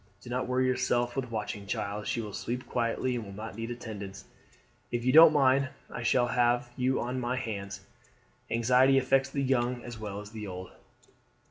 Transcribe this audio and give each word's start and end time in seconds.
Do 0.21 0.31
not 0.31 0.47
worry 0.47 0.65
yourself 0.65 1.15
with 1.15 1.29
watching, 1.29 1.67
child. 1.67 2.07
She 2.07 2.21
will 2.21 2.33
sleep 2.33 2.65
quietly, 2.65 3.15
and 3.15 3.23
will 3.23 3.33
not 3.33 3.53
need 3.55 3.69
attendance. 3.69 4.25
If 4.89 5.05
you 5.05 5.13
don't 5.13 5.31
mind 5.31 5.69
I 5.91 6.01
shall 6.01 6.29
have 6.29 6.71
you 6.75 6.99
on 6.99 7.19
my 7.19 7.35
hands. 7.35 7.81
Anxiety 8.49 8.97
affects 8.97 9.29
the 9.29 9.43
young 9.43 9.83
as 9.83 9.99
well 9.99 10.19
as 10.19 10.31
the 10.31 10.47
old.' 10.47 10.71